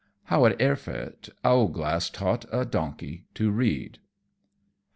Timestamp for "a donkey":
2.51-3.27